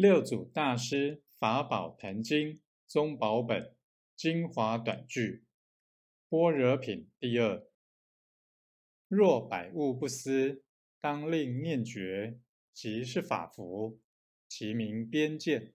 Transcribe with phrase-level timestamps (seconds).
[0.00, 3.74] 六祖大师法宝坛经宗宝本
[4.14, 5.44] 精华短句，
[6.28, 7.66] 般若品第二。
[9.08, 10.62] 若百物不思，
[11.00, 12.38] 当令念觉，
[12.72, 14.00] 即是法服，
[14.46, 15.74] 其名边见。